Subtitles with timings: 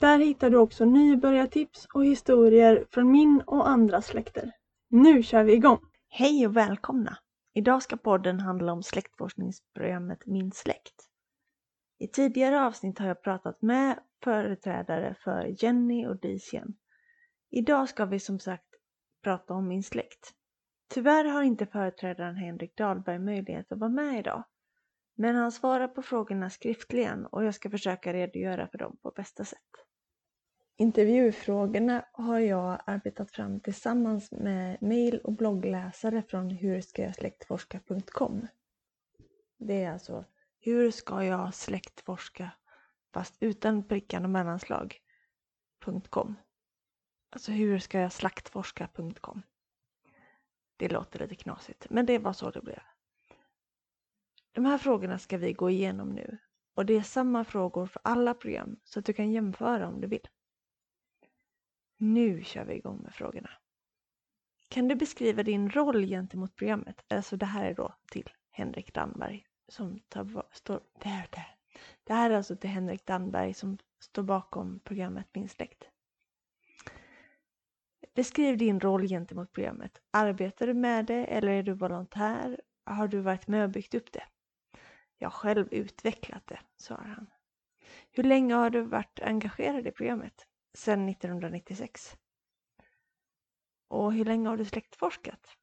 [0.00, 4.52] Där hittar du också nybörjartips och historier från min och andra släkter.
[4.90, 5.78] Nu kör vi igång!
[6.08, 7.18] Hej och välkomna!
[7.54, 10.94] Idag ska podden handla om släktforskningsprogrammet Min släkt.
[11.98, 16.74] I tidigare avsnitt har jag pratat med företrädare för Jenny och Dicien.
[17.50, 18.68] Idag ska vi som sagt
[19.22, 20.34] prata om Min släkt.
[20.92, 24.44] Tyvärr har inte företrädaren Henrik Dahlberg möjlighet att vara med idag.
[25.14, 29.44] Men han svarar på frågorna skriftligen och jag ska försöka redogöra för dem på bästa
[29.44, 29.58] sätt.
[30.76, 38.46] Intervjufrågorna har jag arbetat fram tillsammans med mejl och bloggläsare från hurskajagSläktforska.com.
[39.58, 40.24] Det är alltså
[40.60, 42.50] Hur ska jag släktforska
[43.14, 46.34] fast utan prickan och mellanslag.com
[47.30, 49.42] Alltså hur ska jag slaktforska.com.
[50.82, 52.82] Det låter lite knasigt, men det var så det blev.
[54.52, 56.38] De här frågorna ska vi gå igenom nu
[56.74, 60.06] och det är samma frågor för alla program så att du kan jämföra om du
[60.06, 60.28] vill.
[61.96, 63.50] Nu kör vi igång med frågorna.
[64.68, 67.04] Kan du beskriva din roll gentemot programmet?
[67.08, 71.56] Alltså det här är då till Henrik Danberg som tar, står där, där.
[72.04, 75.91] Det här är alltså till Henrik Danberg som står bakom programmet Min släkt.
[78.14, 80.00] Beskriv din roll gentemot programmet.
[80.10, 82.60] Arbetar du med det eller är du volontär?
[82.84, 84.24] Har du varit med och byggt upp det?
[85.18, 87.30] Jag har själv utvecklat det, svarar han.
[88.10, 90.46] Hur länge har du varit engagerad i programmet?
[90.74, 92.16] Sedan 1996.
[93.88, 95.56] Och hur länge har du släktforskat?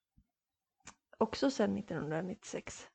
[1.17, 2.87] Också sedan 1996.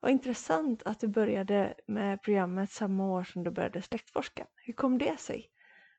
[0.00, 4.46] Vad intressant att du började med programmet samma år som du började släktforska.
[4.56, 5.51] Hur kom det sig?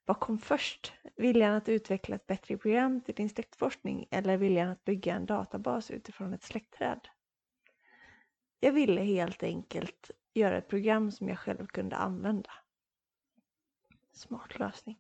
[0.06, 0.94] Vad kom först?
[1.16, 5.92] Viljan att utveckla ett bättre program till din släktforskning eller viljan att bygga en databas
[5.92, 7.08] utifrån ett släktträd?
[8.60, 12.52] Jag ville helt enkelt göra ett program som jag själv kunde använda.
[14.12, 14.98] Smart lösning.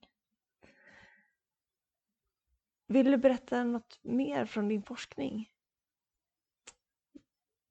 [2.87, 5.49] Vill du berätta något mer från din forskning?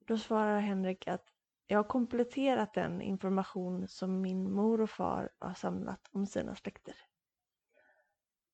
[0.04, 1.28] Då svarar Henrik att
[1.66, 6.94] jag har kompletterat den information som min mor och far har samlat om sina släkter.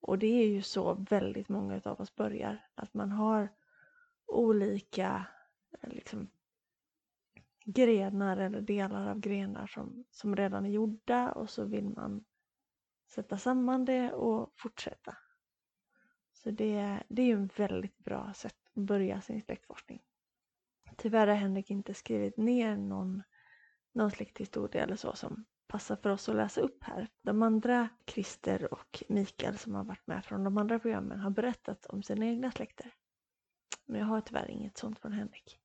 [0.01, 3.49] Och det är ju så väldigt många av oss börjar, att man har
[4.27, 5.27] olika
[5.81, 6.31] eh, liksom,
[7.65, 12.25] grenar eller delar av grenar som, som redan är gjorda och så vill man
[13.09, 15.17] sätta samman det och fortsätta.
[16.33, 20.03] Så det, det är ju ett väldigt bra sätt att börja sin släktforskning.
[20.97, 23.23] Tyvärr har Henrik inte skrivit ner någon,
[23.93, 27.09] någon släkthistoria eller så som passar för oss att läsa upp här.
[27.23, 31.87] De andra, Christer och Mikael som har varit med från de andra programmen, har berättat
[31.87, 32.91] om sina egna släkter.
[33.87, 35.59] Men jag har tyvärr inget sånt från Henrik.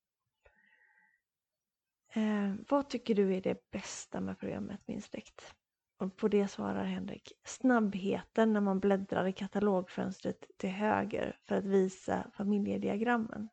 [2.13, 5.53] Eh, vad tycker du är det bästa med programmet Min släkt?
[5.97, 11.65] Och på det svarar Henrik, snabbheten när man bläddrar i katalogfönstret till höger för att
[11.65, 13.49] visa familjediagrammen.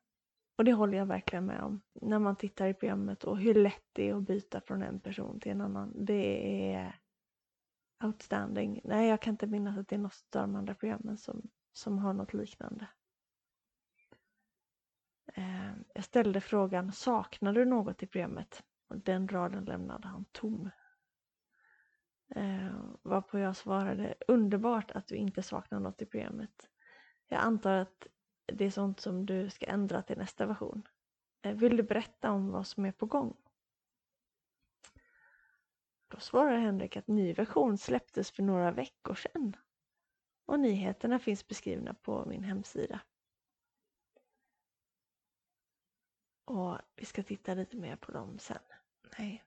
[0.61, 1.81] Och det håller jag verkligen med om.
[1.93, 5.41] När man tittar i programmet och hur lätt det är att byta från en person
[5.41, 6.05] till en annan.
[6.05, 7.01] Det är
[8.05, 8.81] outstanding.
[8.85, 11.99] Nej, jag kan inte minnas att det är något av de andra programmen som, som
[11.99, 12.89] har något liknande.
[15.35, 18.63] Eh, jag ställde frågan, saknar du något i programmet?
[18.89, 20.71] Och den raden lämnade han tom.
[22.35, 26.69] Eh, varpå jag svarade, underbart att du inte saknar något i programmet.
[27.29, 28.07] Jag antar att
[28.53, 30.89] det är sånt som du ska ändra till nästa version.
[31.43, 33.37] Eh, vill du berätta om vad som är på gång?
[36.09, 39.57] Då svarar Henrik att ny version släpptes för några veckor sedan.
[40.47, 43.01] Och nyheterna finns beskrivna på min hemsida.
[46.45, 48.63] Och vi ska titta lite mer på dem sen.
[49.19, 49.45] Nej,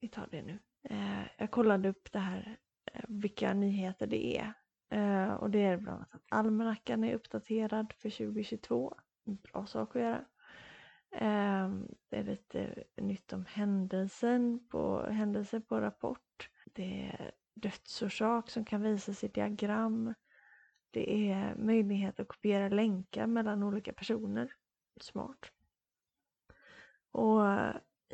[0.00, 0.58] vi tar det nu.
[0.82, 4.52] Eh, jag kollade upp det här, eh, vilka nyheter det är.
[4.90, 8.94] Eh, och det är bland annat att almanackan är uppdaterad för 2022.
[9.26, 10.24] En bra sak att göra.
[11.10, 11.70] Eh,
[12.08, 16.50] det är lite nytt om händelsen på, händelser på rapport.
[16.64, 20.14] Det är dödsorsak som kan visas i diagram.
[20.90, 24.52] Det är möjlighet att kopiera länkar mellan olika personer.
[25.00, 25.52] Smart.
[27.12, 27.42] Och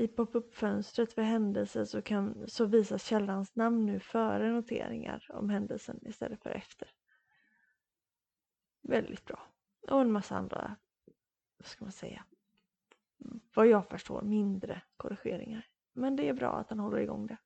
[0.03, 6.01] i pop-up-fönstret för händelser så, kan, så visas källans namn nu före noteringar om händelsen
[6.03, 6.89] istället för efter.
[8.83, 9.47] Väldigt bra.
[9.89, 10.77] Och en massa andra,
[11.57, 12.25] vad ska man säga,
[13.55, 15.67] vad jag förstår mindre korrigeringar.
[15.93, 17.37] Men det är bra att han håller igång det.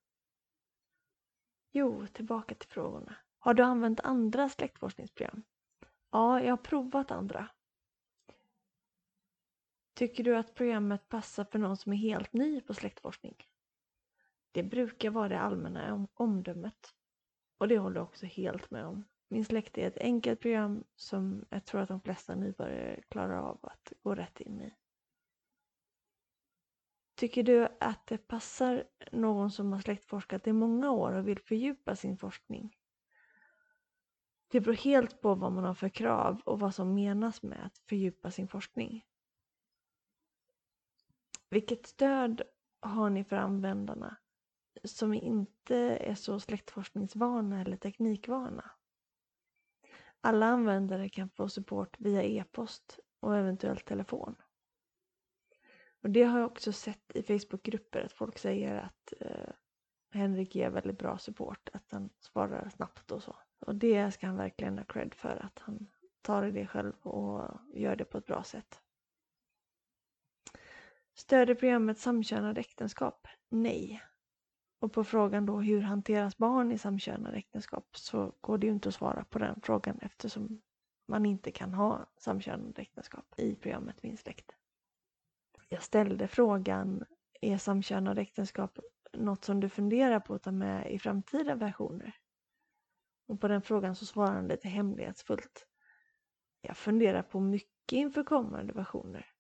[1.70, 3.14] Jo, tillbaka till frågorna.
[3.38, 5.43] Har du använt andra släktforskningsprogram?
[6.11, 7.49] Ja, jag har provat andra.
[9.96, 13.37] Tycker du att programmet passar för någon som är helt ny på släktforskning?
[14.52, 16.94] Det brukar vara det allmänna omdömet.
[17.58, 19.04] Och det håller jag också helt med om.
[19.28, 23.58] Min släkt är ett enkelt program som jag tror att de flesta nybörjare klarar av
[23.62, 24.75] att gå rätt in i.
[27.14, 31.96] Tycker du att det passar någon som har släktforskat i många år och vill fördjupa
[31.96, 32.76] sin forskning?
[34.48, 37.78] Det beror helt på vad man har för krav och vad som menas med att
[37.78, 39.04] fördjupa sin forskning.
[41.48, 42.43] Vilket stöd
[42.81, 44.16] har ni för användarna
[44.84, 48.70] som inte är så släktforskningsvana eller teknikvana?
[50.20, 54.37] Alla användare kan få support via e-post och eventuellt telefon.
[56.02, 59.50] Och det har jag också sett i Facebookgrupper att folk säger att eh,
[60.10, 63.37] Henrik ger väldigt bra support, att han svarar snabbt och så.
[63.58, 65.88] Och det ska han verkligen ha cred för, att han
[66.22, 68.81] tar i det själv och gör det på ett bra sätt.
[71.18, 73.28] Stöder programmet samkönade äktenskap?
[73.48, 74.02] Nej.
[74.78, 78.88] Och på frågan då hur hanteras barn i samkönade äktenskap så går det ju inte
[78.88, 80.62] att svara på den frågan eftersom
[81.08, 84.52] man inte kan ha samkönade äktenskap i programmet Min släkt.
[85.68, 87.04] Jag ställde frågan
[87.40, 88.78] är samkönade äktenskap
[89.12, 92.16] något som du funderar på att ta med i framtida versioner?
[93.28, 95.66] Och på den frågan så svarade han lite hemlighetsfullt.
[96.60, 99.35] Jag funderar på mycket inför kommande versioner.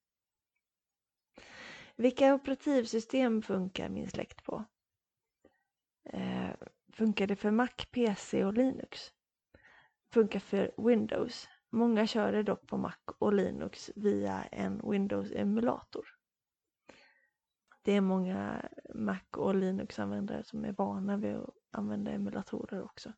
[1.96, 4.64] Vilka operativsystem funkar min släkt på?
[6.04, 6.50] Eh,
[6.92, 9.12] funkar det för Mac, PC och Linux?
[10.12, 11.48] Funkar för Windows.
[11.70, 16.06] Många kör det dock på Mac och Linux via en Windows-emulator.
[17.82, 23.12] Det är många Mac och Linux-användare som är vana vid att använda emulatorer också.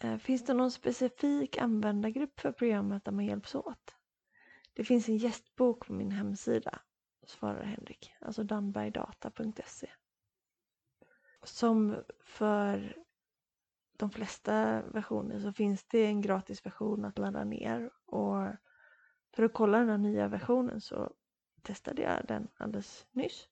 [0.00, 3.94] Eh, finns det någon specifik användargrupp för programmet där man hjälps åt?
[4.74, 6.78] Det finns en gästbok på min hemsida,
[7.26, 9.90] svarar Henrik, alltså danbergdata.se.
[11.42, 12.96] Som för
[13.96, 18.46] de flesta versioner så finns det en gratis version att ladda ner och
[19.32, 21.12] för att kolla den här nya versionen så
[21.62, 23.48] testade jag den alldeles nyss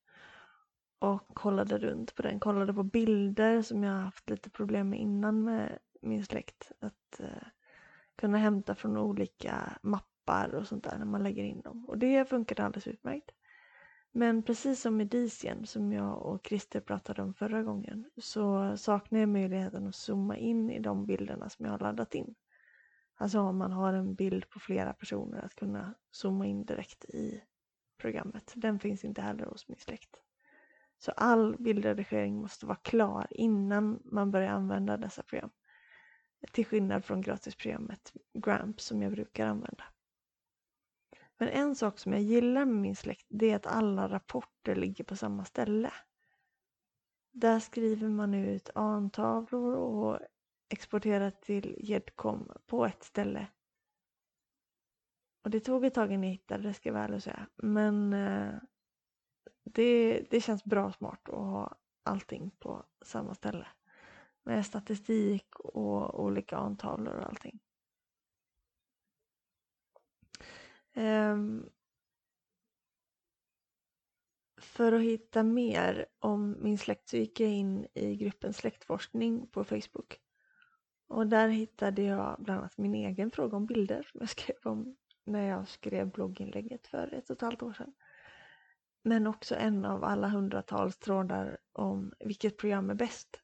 [0.98, 5.44] och kollade runt på den, kollade på bilder som jag haft lite problem med innan
[5.44, 6.72] med min släkt.
[6.80, 7.26] Att uh,
[8.16, 11.84] kunna hämta från olika mappar och sånt där när man lägger in dem.
[11.88, 13.30] Och det funkade alldeles utmärkt.
[14.12, 19.20] Men precis som med Dicien som jag och Christer pratade om förra gången så saknar
[19.20, 22.34] jag möjligheten att zooma in i de bilderna som jag har laddat in.
[23.14, 27.42] Alltså om man har en bild på flera personer att kunna zooma in direkt i
[27.98, 28.52] programmet.
[28.56, 30.16] Den finns inte heller hos min släkt.
[30.98, 35.50] Så all bildredigering måste vara klar innan man börjar använda dessa program.
[36.52, 39.84] Till skillnad från gratisprogrammet Gramp som jag brukar använda.
[41.42, 45.04] Men en sak som jag gillar med min släkt det är att alla rapporter ligger
[45.04, 45.92] på samma ställe.
[47.32, 50.18] Där skriver man ut antavlor och
[50.68, 53.46] exporterar till Gedcom på ett ställe.
[55.44, 57.46] Och det tog ett tag innan jag hittade det ska jag väl säga.
[57.56, 58.54] Men eh,
[59.64, 63.66] det, det känns bra smart att ha allting på samma ställe.
[64.42, 67.60] Med statistik och olika antavlor och allting.
[70.94, 71.70] Um,
[74.60, 79.64] för att hitta mer om min släkt så gick jag in i gruppen släktforskning på
[79.64, 80.20] Facebook.
[81.08, 84.96] Och där hittade jag bland annat min egen fråga om bilder som jag skrev om
[85.24, 87.94] när jag skrev blogginlägget för ett och ett halvt år sedan.
[89.02, 93.40] Men också en av alla hundratals trådar om vilket program är bäst.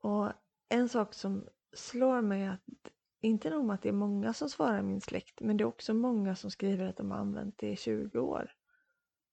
[0.00, 0.32] Och
[0.68, 2.93] en sak som slår mig är att
[3.24, 5.94] inte nog med att det är många som svarar min släkt, men det är också
[5.94, 8.52] många som skriver att de har använt det i 20 år.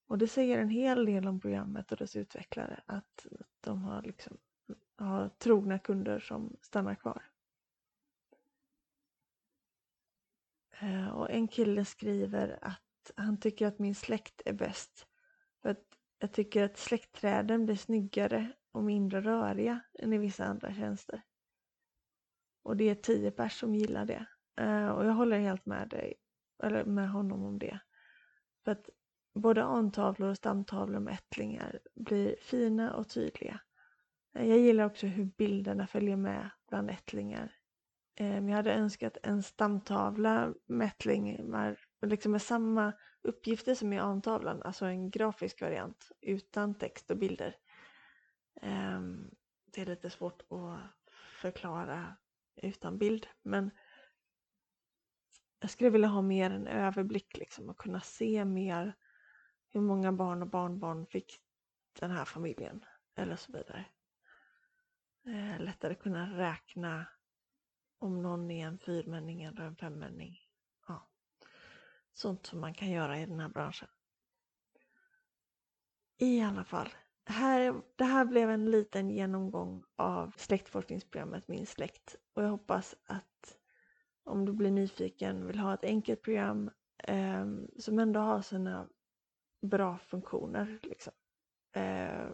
[0.07, 3.27] Och det säger en hel del om programmet och dess utvecklare, att
[3.61, 4.37] de har, liksom,
[4.95, 7.23] har trogna kunder som stannar kvar.
[10.79, 15.07] Eh, och en kille skriver att han tycker att min släkt är bäst.
[15.61, 15.83] För att
[16.19, 21.21] jag tycker att släktträden blir snyggare och mindre röriga än i vissa andra tjänster.
[22.63, 24.25] Och det är tio pers som gillar det.
[24.61, 26.13] Uh, och jag håller helt med dig,
[26.63, 27.79] eller med honom om det.
[28.63, 28.89] För att
[29.33, 33.59] både antavlor och stamtavlor med ättlingar blir fina och tydliga.
[34.35, 37.55] Eh, jag gillar också hur bilderna följer med bland ättlingar.
[38.15, 44.61] Eh, jag hade önskat en stamtavla med ättlingar liksom med samma uppgifter som i antavlan,
[44.61, 47.55] alltså en grafisk variant utan text och bilder.
[48.61, 49.31] Ehm,
[49.65, 50.79] det är lite svårt att
[51.41, 52.15] förklara
[52.61, 53.71] utan bild men
[55.59, 58.95] jag skulle vilja ha mer en överblick liksom och kunna se mer
[59.69, 61.39] hur många barn och barnbarn fick
[61.99, 63.85] den här familjen eller så vidare.
[65.25, 67.07] Eh, lättare kunna räkna
[67.99, 70.39] om någon är en fyrmänning eller en femmänning.
[70.87, 71.09] Ja.
[72.13, 73.89] Sånt som man kan göra i den här branschen.
[76.17, 76.89] I alla fall,
[77.25, 83.57] här, det här blev en liten genomgång av släktforskningsprogrammet Min släkt och jag hoppas att
[84.23, 86.71] om du blir nyfiken vill ha ett enkelt program
[87.03, 87.45] eh,
[87.79, 88.89] som ändå har sina
[89.61, 90.79] bra funktioner.
[90.83, 91.13] Liksom.
[91.75, 92.29] Eh,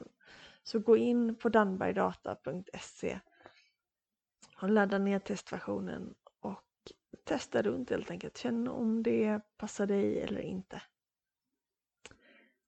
[0.63, 3.19] så gå in på danbergdata.se
[4.61, 6.91] och ladda ner testversionen och
[7.23, 8.37] testa runt helt enkelt.
[8.37, 10.81] Känn om det passar dig eller inte.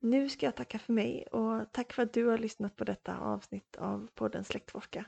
[0.02, 3.18] Nu ska jag tacka för mig och tack för att du har lyssnat på detta
[3.18, 5.06] avsnitt av podden Släktforska.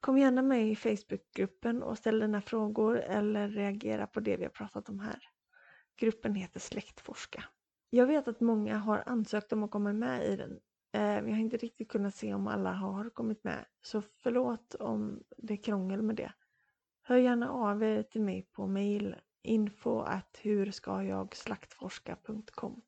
[0.00, 4.50] Kom gärna med i Facebookgruppen och ställ dina frågor eller reagera på det vi har
[4.50, 5.18] pratat om här.
[5.96, 7.44] Gruppen heter Släktforska.
[7.90, 10.52] Jag vet att många har ansökt om att komma med i den.
[10.92, 13.64] Eh, men jag har inte riktigt kunnat se om alla har kommit med.
[13.82, 16.32] Så förlåt om det är krångel med det.
[17.02, 22.82] Hör gärna av er till mig på mail info att hurskajagslaktforska.com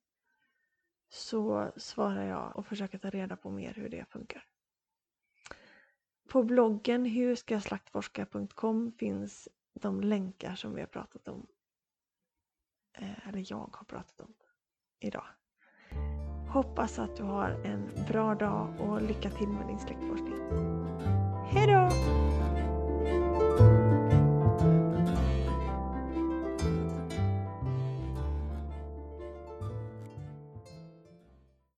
[1.09, 4.45] så svarar jag och försöker ta reda på mer hur det funkar.
[6.29, 11.47] På bloggen hurskaslaktforska.com finns de länkar som vi har pratat om.
[12.99, 14.35] Eh, eller jag har pratat om
[15.01, 15.27] idag.
[16.49, 20.41] Hoppas att du har en bra dag och lycka till med din släktforskning.
[21.47, 21.86] Hejdå!